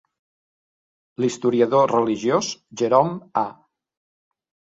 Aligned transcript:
L'historiador 1.23 1.85
religiós 1.93 2.49
Jerome 2.83 3.15
A. 3.45 3.45